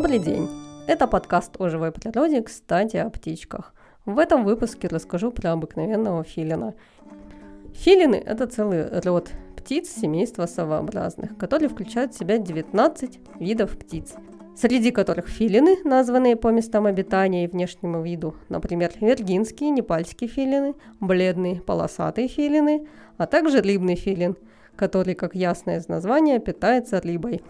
[0.00, 0.48] Добрый день!
[0.86, 3.74] Это подкаст о живой природе, кстати, о птичках.
[4.06, 6.74] В этом выпуске расскажу про обыкновенного филина.
[7.74, 14.14] Филины– это целый род птиц семейства совообразных, который включает в себя 19 видов птиц,
[14.56, 21.60] среди которых филины, названные по местам обитания и внешнему виду, например, виргинские, непальские филины, бледные
[21.60, 24.36] полосатые филины, а также рыбный филин,
[24.76, 27.42] который, как ясно из названия, питается рыбой.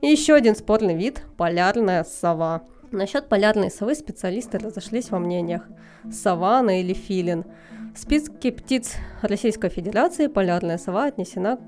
[0.00, 2.62] И еще один спорный вид– полярная сова.
[2.90, 5.62] Насчет полярной совы специалисты разошлись во мнениях–
[6.12, 7.44] савана или филин.
[7.94, 11.58] В списке птиц Российской Федерации полярная сова отнесена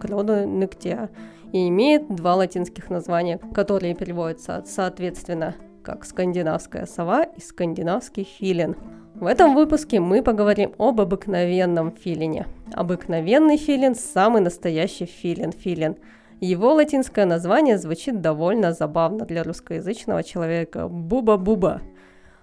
[0.00, 1.10] к роду Нектеа
[1.52, 8.76] и имеет два латинских названия, которые переводятся соответственно как скандинавская сова и скандинавский филин.
[9.14, 12.46] В этом выпуске мы поговорим об обыкновенном филине.
[12.72, 15.96] Обыкновенный филин– самый настоящий филин-филин.
[16.44, 21.80] Его латинское название звучит довольно забавно для русскоязычного человека– буба-буба.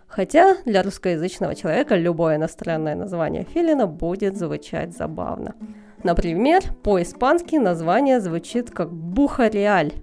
[0.07, 5.53] Хотя для русскоязычного человека любое иностранное название филина будет звучать забавно.
[6.01, 9.93] Например, по-испански название звучит как бухареаль,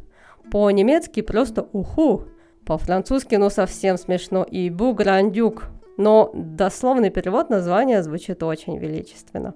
[0.52, 2.22] по-немецки просто уху,
[2.64, 9.54] по-французски ну совсем смешно и буграндюк, но дословный перевод названия звучит очень величественно.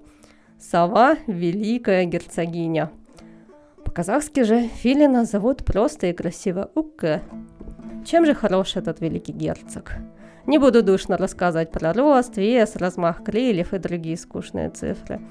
[0.59, 2.91] Сова– великая герцогиня.
[3.93, 7.21] По-казахски же филина зовут просто и красиво Укке.
[8.03, 9.97] Чем же хорош этот великий герцог?
[10.47, 15.21] Не буду душно рассказывать про рост, вес, размах крыльев и другие скучные цифры.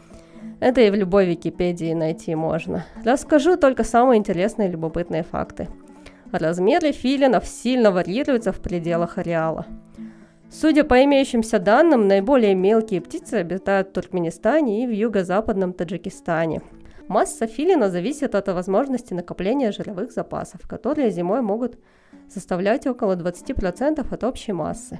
[0.60, 2.86] Это и в любой Википедии найти можно.
[3.04, 5.66] Расскажу только самые интересные и любопытные факты.
[6.30, 9.66] Размеры филинов сильно варьируются в пределах ареала–
[10.54, 16.60] Судя по имеющимся данным, наиболее мелкие птицы обитают в Туркменистане и в юго-западном Таджикистане.
[17.08, 21.78] Масса филина зависит от возможности накопления жировых запасов, которые зимой могут
[22.28, 24.98] составлять около 20% от общей массы.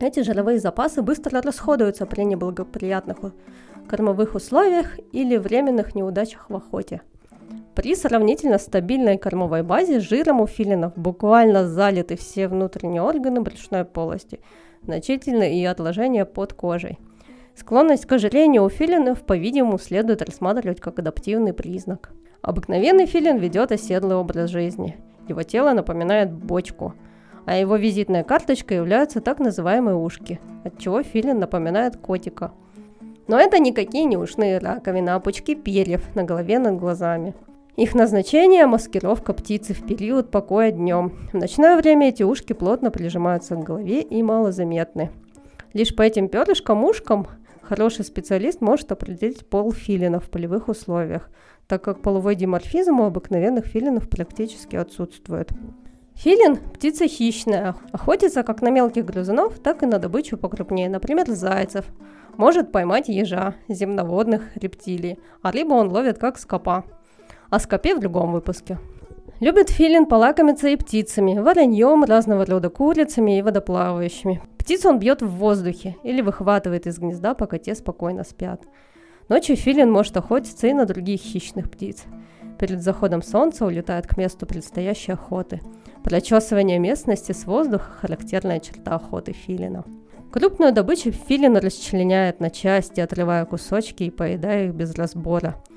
[0.00, 3.18] Эти жировые запасы быстро расходуются при неблагоприятных
[3.88, 7.02] кормовых условиях или временных неудачах в охоте–
[7.78, 14.40] при сравнительно стабильной кормовой базе жиром у филинов буквально залиты все внутренние органы брюшной полости,
[14.82, 16.98] значительно и отложения под кожей.
[17.58, 22.12] Склонность к ожирению у филинов, по-видимому, следует рассматривать как адаптивный признак.
[22.40, 24.96] Обыкновенный филин ведет оседлый образ жизни.
[25.26, 26.94] Его тело напоминает бочку,
[27.46, 32.52] а его визитная карточка являются так называемые ушки, от чего филин напоминает котика.
[33.26, 37.34] Но это никакие не ушные раковины, а пучки перьев на голове над глазами.
[37.74, 41.12] Их назначение– маскировка птицы в период покоя днем.
[41.32, 45.10] В ночное время эти ушки плотно прижимаются к голове и малозаметны.
[45.72, 47.26] Лишь по этим перышкам ушкам
[47.68, 51.28] хороший специалист может определить пол филина в полевых условиях,
[51.66, 55.50] так как половой диморфизм у обыкновенных филинов практически отсутствует.
[56.14, 61.84] Филин– птица хищная, охотится как на мелких грызунов, так и на добычу покрупнее, например, зайцев.
[62.36, 66.84] Может поймать ежа, земноводных рептилий, а рыбу он ловит как скопа–
[67.50, 68.78] о скопе в другом выпуске.
[69.40, 74.42] Любит филин полакомиться и птицами, вороньем, разного рода курицами и водоплавающими.
[74.58, 78.62] Птиц он бьет в воздухе или выхватывает из гнезда, пока те спокойно спят.
[79.28, 82.02] Ночью филин может охотиться и на других хищных птиц.
[82.58, 85.60] Перед заходом солнца улетает к месту предстоящей охоты.
[86.02, 89.84] Прочесывание местности с воздуха– характерная черта охоты филина.
[90.32, 95.54] Крупную добычу филин расчленяет на части, отрывая кусочки и поедая их без разбора–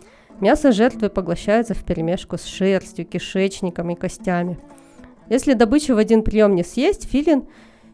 [0.42, 4.58] Мясо жертвы поглощается в перемешку с шерстью, кишечником и костями.
[5.30, 7.46] Если добычу в один прием не съесть, филин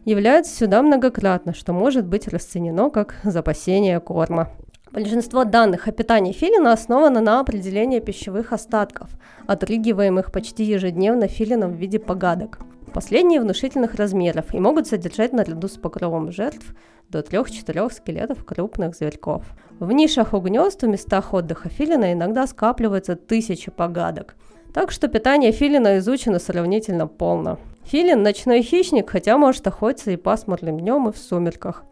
[0.05, 4.49] является сюда многократно, что может быть расценено как запасение корма.
[4.93, 9.09] Большинство данных о питании филина основано на определении пищевых остатков,
[9.45, 12.59] отрыгиваемых почти ежедневно филином в виде погадок.
[12.97, 16.73] Последние внушительных размеров и могут содержать наряду с покровом жертв
[17.09, 19.44] до 3-4 скелетов крупных зверьков.
[19.79, 24.35] В нишах у гнезд в местах отдыха филина иногда скапливаются тысячи погадок.
[24.73, 27.59] Так что питание филина изучено сравнительно полно.
[27.85, 31.83] Филин– ночной хищник, хотя может охотиться и пасмурным днем, и в сумерках.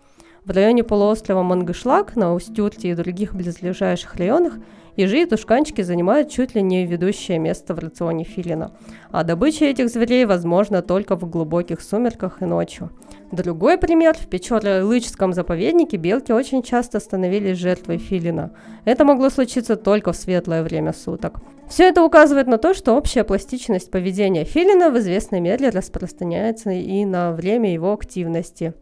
[0.44, 4.56] В районе полуострова Мангышлак, на Устюрте и других близлежащих районах
[4.96, 8.72] Ежи и тушканчики занимают чуть ли не ведущее место в рационе филина,
[9.12, 12.92] а добыча этих зверей возможна только в глубоких сумерках и ночью.
[13.32, 14.16] Другой пример.
[14.18, 18.52] В Печоро-Лычском заповеднике белки очень часто становились жертвой филина.
[18.86, 21.42] Это могло случиться только в светлое время суток.
[21.68, 27.04] Все это указывает на то, что общая пластичность поведения филина в известной мере распространяется и
[27.04, 28.74] на время его активности.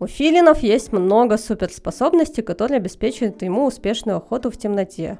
[0.00, 5.16] У филинов есть много суперспособностей, которые обеспечивают ему успешную охоту в темноте.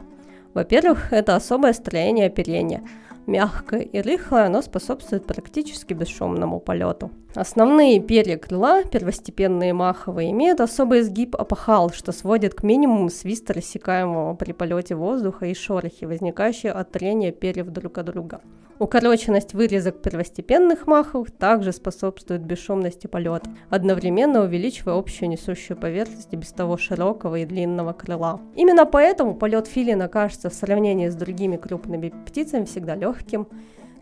[0.55, 2.83] Во-первых, это особое строение оперения.
[3.27, 7.11] Мягкое и рыхлое, оно способствует практически бесшумному полету.
[7.35, 14.35] Основные перья крыла, первостепенные маховые, имеют особый изгиб апохал, что сводит к минимуму свист рассекаемого
[14.35, 18.43] при полете воздуха и шорохи, возникающие от трения перьев друг от друга.
[18.79, 26.77] Укороченность вырезок первостепенных маховых также способствует бесшумности полета, одновременно увеличивая общую несущую поверхность без того
[26.77, 28.41] широкого и длинного крыла.
[28.57, 33.47] Именно поэтому полет филина кажется в сравнении с другими крупными птицами всегда легким,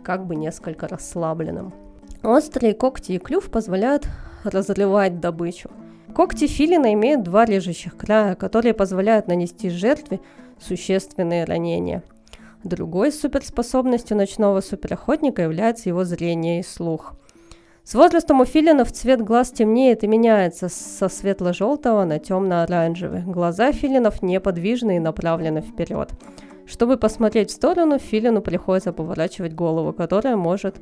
[0.03, 1.73] как бы несколько расслабленным.
[2.23, 4.07] Острые когти и клюв позволяют
[4.45, 5.71] разрывать добычу.
[6.15, 10.21] Когти филина имеют два режущих края, которые позволяют нанести жертве
[10.59, 12.03] существенные ранения.
[12.63, 17.15] Другой суперспособностью ночного суперохотника является его зрение и слух.
[17.85, 23.23] С возрастом у филинов цвет глаз темнеет и меняется со светло-желтого на темно-оранжевый.
[23.23, 26.11] Глаза филинов неподвижны и направлены вперед.
[26.67, 30.77] Чтобы посмотреть в сторону, филину приходится поворачивать голову, которая может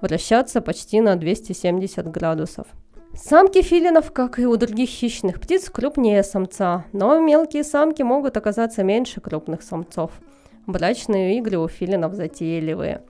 [0.00, 2.66] вращаться почти на 270 градусов.
[3.14, 8.84] Самки филинов, как и у других хищных птиц, крупнее самца, но мелкие самки могут оказаться
[8.84, 10.12] меньше крупных самцов.
[10.66, 13.02] Брачные игры у филинов затейливые.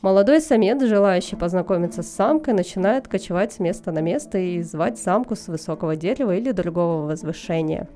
[0.00, 5.34] Молодой самец, желающий познакомиться с самкой, начинает кочевать с места на место и звать самку
[5.34, 7.88] с высокого дерева или другого возвышения.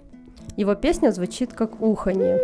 [0.57, 2.41] Его песня звучит как уханье.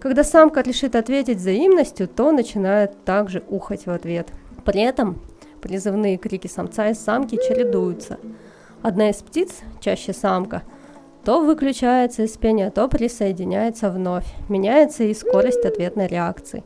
[0.00, 4.28] Когда самка решит ответить взаимностью, то начинает также ухать в ответ–
[4.60, 5.18] при этом
[5.60, 8.18] призывные крики самца и самки чередуются.
[8.82, 10.62] Одна из птиц, чаще самка,
[11.24, 14.26] то выключается из пения, то присоединяется вновь.
[14.48, 16.64] Меняется и скорость ответной реакции.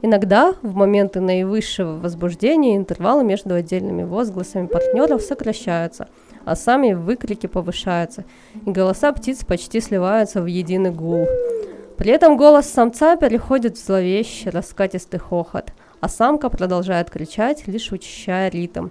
[0.00, 6.08] Иногда в моменты наивысшего возбуждения интервалы между отдельными возгласами партнеров сокращаются,
[6.44, 8.24] а сами выкрики повышаются,
[8.66, 11.28] и голоса птиц почти сливаются в единый гул.
[11.98, 18.50] При этом голос самца переходит в зловещий раскатистый хохот– а самка продолжает кричать, лишь учащая
[18.50, 18.88] ритм.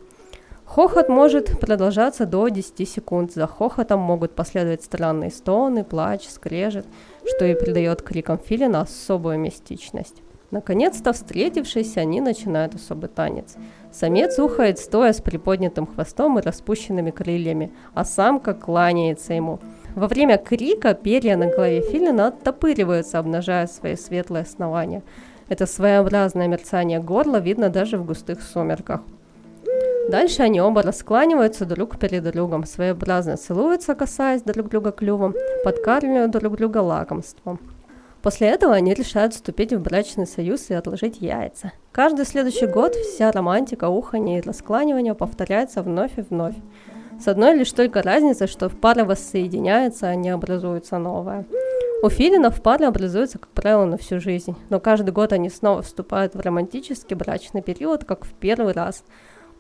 [0.64, 3.34] Хохот может продолжаться до 10 секунд.
[3.34, 6.86] За хохотом могут последовать странные стоны, плач, скрежет,
[7.26, 10.24] что и придает крикам филина особую мистичность.
[10.52, 13.56] Наконец-то, встретившись, они начинают особый танец.
[13.92, 19.60] Самец ухает, стоя с приподнятым хвостом и распущенными крыльями, а самка кланяется ему.
[19.96, 25.04] Во время крика перья на голове филина оттопыриваются, обнажая свои светлые основания–
[25.52, 29.02] это своеобразное мерцание горла видно даже в густых сумерках.
[30.10, 36.56] Дальше они оба раскланиваются друг перед другом, своеобразно целуются, касаясь друг друга клювом, подкармливают друг
[36.56, 37.60] друга лакомством.
[38.22, 41.74] После этого они решают вступить в брачный союз и отложить яйца.
[41.92, 46.56] Каждый следующий год вся романтика, уханье и раскланивание повторяется вновь и вновь.
[47.20, 51.46] С одной лишь только разницей, что в пары воссоединяются, а не образуется новая.
[52.04, 56.34] У филинов пары образуются, как правило, на всю жизнь, но каждый год они снова вступают
[56.34, 59.04] в романтический брачный период, как в первый раз.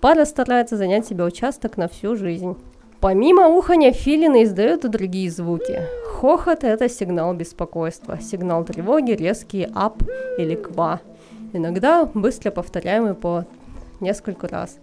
[0.01, 2.57] Пара старается занять себе участок на всю жизнь.
[2.99, 5.83] Помимо ухания, филины издают и другие звуки.
[6.15, 10.01] Хохот– это сигнал беспокойства, сигнал тревоги, резкий ап
[10.39, 10.99] или ква.
[11.53, 13.45] Иногда быстро повторяемый по
[13.99, 14.79] несколько раз.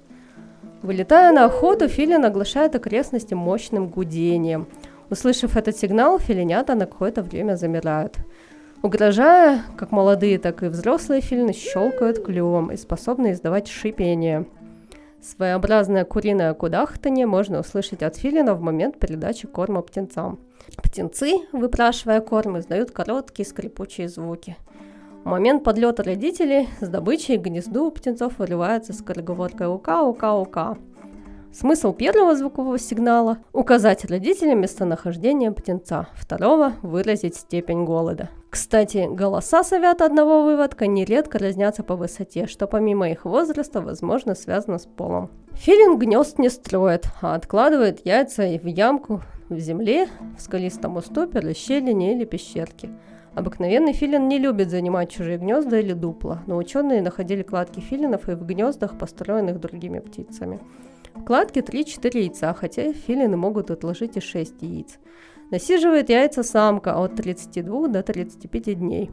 [0.83, 4.69] Вылетая на охоту, филин оглашает окрестности мощным гудением–
[5.11, 8.17] Услышав этот сигнал, филинята на какое-то время замирают.
[8.83, 14.47] Угрожая, как молодые, так и взрослые филины щелкают клювом и способны издавать шипение.
[15.21, 20.39] Своеобразное куриное кудахтанье можно услышать от филина в момент передачи корма птенцам.
[20.77, 24.57] Птенцы, выпрашивая корм, издают короткие скрипучие звуки.
[25.25, 30.79] В момент подлета родителей с добычей к гнезду у птенцов вырывается скороговоркой «ука-ука-ука».
[31.53, 38.29] Смысл первого звукового сигнала– указать родителям местонахождение птенца, второго– выразить степень голода.
[38.51, 44.79] Кстати, голоса совят одного выводка нередко разнятся по высоте, что помимо их возраста, возможно, связано
[44.79, 45.31] с полом.
[45.55, 52.15] Филин гнезд не строит, а откладывает яйца в ямку в земле, в скалистом уступе, расщелине
[52.15, 52.91] или пещерке.
[53.35, 58.35] Обыкновенный филин не любит занимать чужие гнезда или дупла, но ученые находили кладки филинов и
[58.35, 60.61] в гнездах, построенных другими птицами.
[61.15, 64.99] В кладке 3-4 яйца, хотя филины могут отложить и 6 яиц.
[65.51, 69.11] Насиживает яйца самка от 32 до 35 дней.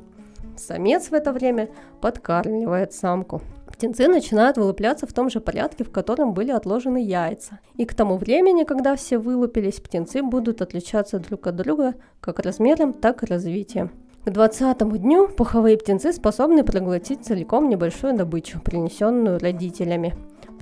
[0.57, 1.69] Самец в это время
[2.01, 3.41] подкармливает самку.
[3.67, 7.59] Птенцы начинают вылупляться в том же порядке, в котором были отложены яйца.
[7.75, 12.93] И к тому времени, когда все вылупились, птенцы будут отличаться друг от друга как размером,
[12.93, 13.91] так и развитием.
[14.23, 20.15] К 20 дню пуховые птенцы способны проглотить целиком небольшую добычу, принесенную родителями.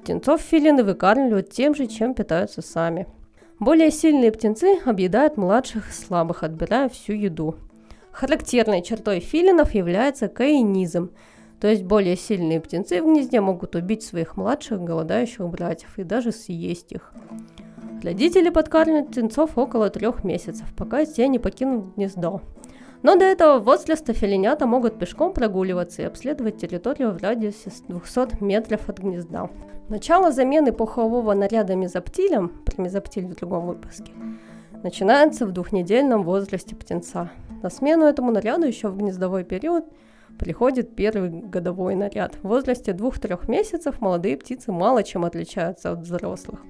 [0.04, 3.08] Птенцов филины выкармливают тем же, чем питаются сами.
[3.58, 7.56] Более сильные птенцы объедают младших и слабых, отбирая всю еду.
[8.12, 11.12] Характерной чертой филинов является каинизм,
[11.62, 16.34] То есть более сильные птенцы в гнезде могут убить своих младших голодающих братьев и даже
[16.34, 17.14] съесть их.
[18.04, 22.42] Родители подкармливают птенцов около трех месяцев, пока те не покинут гнездо.
[23.04, 28.88] Но до этого возраста филинята могут пешком прогуливаться и обследовать территорию в радиусе 200 метров
[28.88, 29.50] от гнезда.
[29.90, 34.14] Начало замены пухового наряда мезоптилем, про мезоптиль в другом выпуске,
[34.84, 37.30] начинается в двухнедельном возрасте птенца.
[37.62, 39.84] На смену этому наряду еще в гнездовой период
[40.40, 42.36] приходит первый годовой наряд.
[42.36, 46.62] В возрасте двух-трех месяцев молодые птицы мало чем отличаются от взрослых.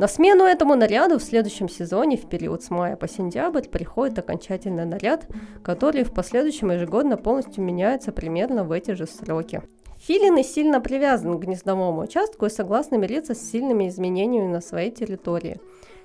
[0.00, 4.86] На смену этому наряду в следующем сезоне, в период с мая по сентябрь, приходит окончательный
[4.86, 5.26] наряд,
[5.62, 9.60] который в последующем ежегодно полностью меняется примерно в эти же сроки.
[9.98, 15.60] Филины сильно привязаны к гнездовому участку и согласны мириться с сильными изменениями на своей территории.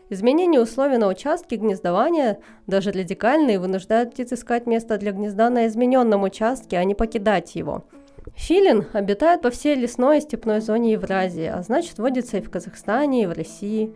[0.09, 6.23] Изменение условий на участке гнездования, даже радикальные, вынуждают птиц искать место для гнезда на измененном
[6.23, 7.85] участке, а не покидать его–
[8.33, 13.23] Филин обитает по всей лесной и степной зоне Евразии, а значит водится и в Казахстане,
[13.23, 13.93] и в России.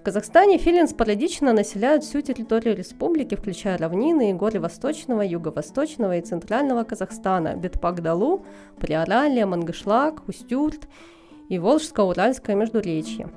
[0.00, 6.22] В Казахстане филин спорадично населяют всю территорию республики, включая равнины и горы Восточного, Юго-Восточного и
[6.22, 8.44] Центрального Казахстана, Бетпагдалу,
[8.80, 10.88] Приоралье, Мангышлак, Устюрт
[11.48, 13.30] и Волжско-Уральское междуречье.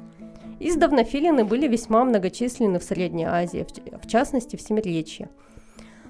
[0.59, 3.65] Издавна филины были весьма многочисленны в Средней Азии,
[4.01, 5.29] в частности в Семиречье–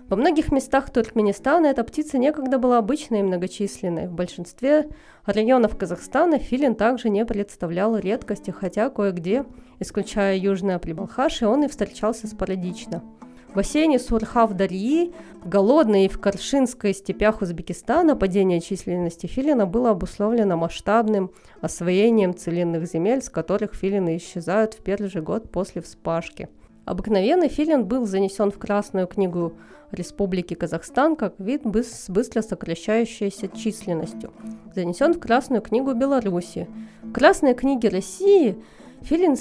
[0.08, 4.08] во многих местах Туркменистана эта птица некогда была обычной и многочисленной.
[4.08, 4.88] В большинстве
[5.26, 9.46] районов Казахстана филин также не представлял редкости, хотя кое-где,
[9.80, 13.04] исключая Южное Прибалхаши, он и встречался спорадично.
[13.50, 20.56] В бассейне Сурхав-Дарьи, в Голодной и в Каршинской степях Узбекистана падение численности филина было обусловлено
[20.56, 21.32] масштабным
[21.62, 26.48] освоением целинных земель, с которых филины исчезают в первый же год после вспашки.
[26.86, 29.54] Обыкновенный филин был занесен в Красную книгу
[29.92, 34.32] Республики Казахстан как вид с быстро сокращающейся численностью.
[34.76, 36.68] Занесен в Красную книгу Беларуси.
[37.02, 38.56] В Красной книге России
[39.02, 39.36] филин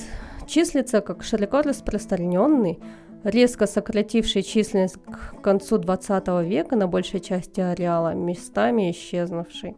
[0.47, 2.79] числится как широко распространенный,
[3.25, 9.77] резко сокративший численность к концу 20 века на большей части ареала, местами исчезнувший.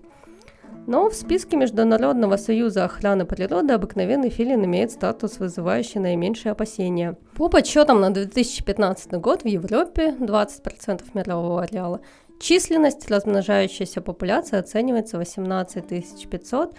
[0.87, 7.17] Но в списке Международного союза охраны природы обыкновенный филин имеет статус, вызывающий наименьшие опасения.
[7.35, 12.01] По подсчетам на 2015 год в Европе 20% мирового ареала
[12.39, 16.77] численность размножающейся популяции оценивается 18 500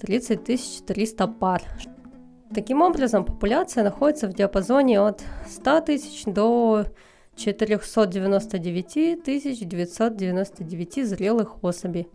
[0.00, 1.62] 30 300 пар.
[2.52, 6.86] Таким образом, популяция находится в диапазоне от 100 тысяч до
[7.36, 12.08] 499 999 зрелых особей.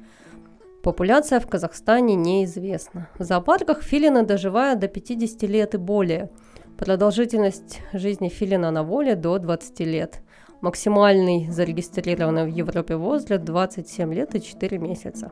[0.83, 3.07] Популяция в Казахстане неизвестна.
[3.19, 6.31] В зоопарках филины доживают до 50 лет и более.
[6.75, 10.21] Продолжительность жизни филина на воле до 20 лет.
[10.61, 15.31] Максимальный зарегистрированный в Европе возраст 27 лет и 4 месяца.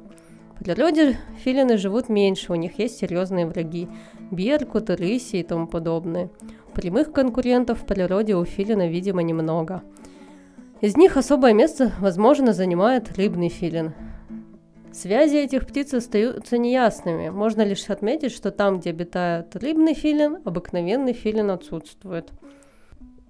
[0.59, 3.87] В природе филины живут меньше, у них есть серьезные враги–
[4.31, 6.29] беркуты, рыси и тому подобное.
[6.75, 9.81] Прямых конкурентов в природе у филина, видимо, немного.
[10.81, 13.93] Из них особое место, возможно, занимает рыбный филин.
[14.91, 17.29] Связи этих птиц остаются неясными.
[17.29, 22.31] Можно лишь отметить, что там, где обитает рыбный филин, обыкновенный филин отсутствует.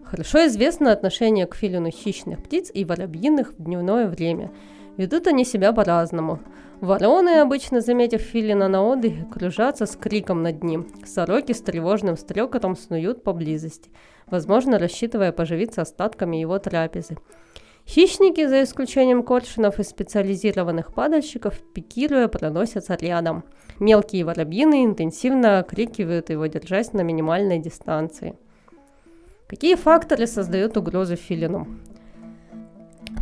[0.04, 4.52] Хорошо известно отношение к филину хищных птиц и воробьиных в дневное время.
[4.98, 6.40] Ведут они себя по-разному.
[6.82, 10.88] Вороны, обычно заметив филина на отдыхе, кружатся с криком над ним.
[11.06, 13.92] Сороки с тревожным стрекотом снуют поблизости,
[14.28, 17.18] возможно, рассчитывая поживиться остатками его трапезы.
[17.90, 23.44] Хищники, за исключением коршунов и специализированных падальщиков, пикируя, проносятся рядом.
[23.80, 28.36] Мелкие воробьины интенсивно окрикивают его, держась на минимальной дистанции.
[29.48, 31.68] Какие факторы создают угрозу филину?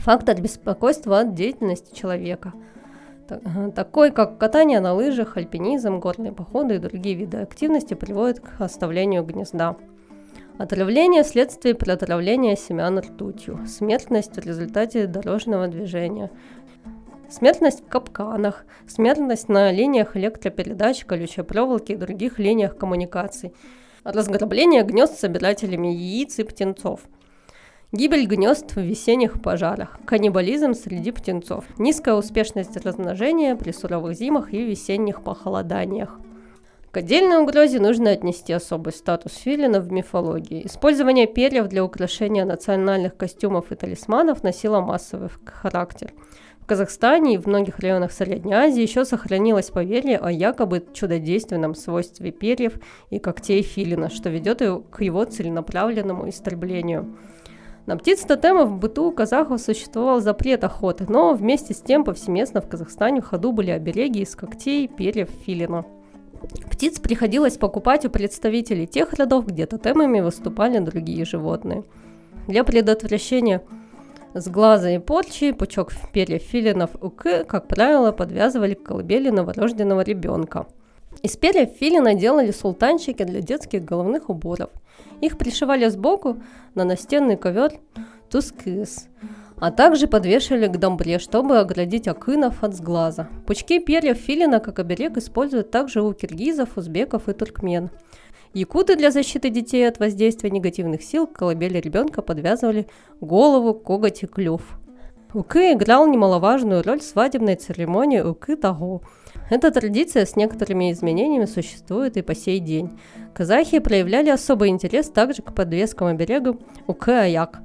[0.04, 2.54] Фактор беспокойства от деятельности человека–
[3.76, 9.24] такой как катание на лыжах, альпинизм, горные походы и другие виды активности приводят к оставлению
[9.24, 9.76] гнезда.
[10.58, 13.60] Отравление вследствие протравления семян ртутью.
[13.68, 16.32] Смертность в результате дорожного движения.
[17.30, 18.66] Смертность в капканах.
[18.88, 23.54] Смертность на линиях электропередач, колючей проволоки и других линиях коммуникаций.
[24.04, 27.02] Разграбление гнезд собирателями яиц и птенцов.
[27.92, 34.64] Гибель гнезд в весенних пожарах, каннибализм среди птенцов, низкая успешность размножения при суровых зимах и
[34.64, 36.20] весенних похолоданиях.
[36.92, 40.66] К отдельной угрозе нужно отнести особый статус филина в мифологии.
[40.66, 46.14] Использование перьев для украшения национальных костюмов и талисманов носило массовый характер.
[46.62, 52.32] В Казахстане и в многих районах Средней Азии еще сохранилось поверье о якобы чудодейственном свойстве
[52.32, 52.74] перьев
[53.10, 57.18] и когтей филина, что ведет к его целенаправленному истреблению.
[57.86, 62.68] На птиц-тотемов в быту у казахов существовал запрет охоты, но вместе с тем повсеместно в
[62.68, 65.86] Казахстане в ходу были обереги из когтей, перьев, филина.
[66.72, 71.84] Птиц приходилось покупать у представителей тех родов, где тотемами выступали другие животные.
[72.48, 73.64] Для предотвращения
[74.34, 80.68] с глаза и порчи пучок перьев филинов ук, как правило, подвязывали к колыбели новорожденного ребенка.
[81.24, 84.70] Из перьев филина делали султанчики для детских головных уборов.
[85.22, 86.38] Их пришивали сбоку
[86.76, 87.72] на настенный ковер
[88.30, 89.08] тускыс,
[89.60, 93.28] а также подвешивали к домбре, чтобы оградить акынов от сглаза.
[93.46, 97.90] Пучки перьев филина как оберег используют также у киргизов, узбеков и туркмен.
[98.54, 102.88] Якуты для защиты детей от воздействия негативных сил к колыбели ребенка подвязывали
[103.20, 104.62] голову, коготь и клюв.
[105.34, 109.02] Укы играл немаловажную роль в свадебной церемонии Укы Таго.
[109.50, 112.98] Эта традиция с некоторыми изменениями существует и по сей день.
[113.34, 117.60] Казахи проявляли особый интерес также к подвескам оберегам Укы Аяк,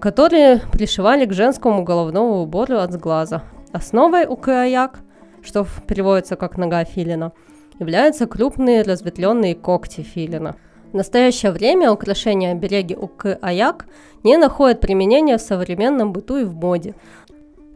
[0.00, 3.42] которые пришивали к женскому головному убору от сглаза.
[3.72, 5.00] Основой Укы Аяк,
[5.42, 7.32] что переводится как нога филина–
[7.78, 10.56] являются крупные разветвленные когти филина.
[10.92, 13.86] В настоящее время украшения обереги УК-аяк
[14.24, 16.94] не находят применения в современном быту и в моде.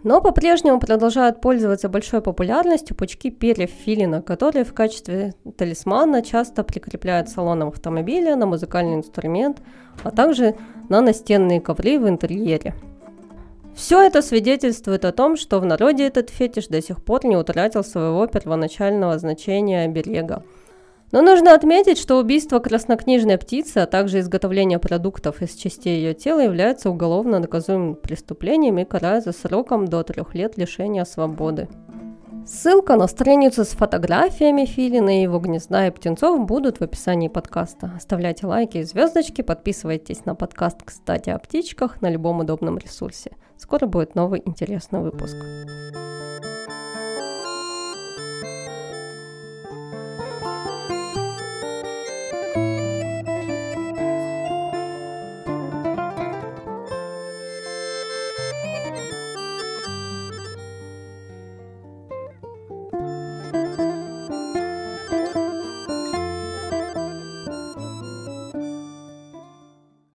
[0.03, 7.29] Но по-прежнему продолжают пользоваться большой популярностью пучки перьев филина, которые в качестве талисмана часто прикрепляют
[7.29, 9.63] салоном автомобиля на музыкальный инструмент,
[10.03, 10.57] а также
[10.89, 12.75] на настенные ковры в интерьере.
[13.75, 17.83] Все это свидетельствует о том, что в народе этот фетиш до сих пор не утратил
[17.83, 20.43] своего первоначального значения оберега.
[21.13, 26.41] Но нужно отметить, что убийство краснокнижной птицы, а также изготовление продуктов из частей ее тела
[26.41, 31.69] являются уголовно наказуемым преступлением и караются сроком до трех лет лишения свободы.
[32.47, 37.93] Ссылка на страницу с фотографиями Филина и его гнезда и птенцов будут в описании подкаста.
[37.95, 43.33] Оставляйте лайки и звездочки, подписывайтесь на подкаст «Кстати о птичках» на любом удобном ресурсе.
[43.59, 45.37] Скоро будет новый интересный выпуск.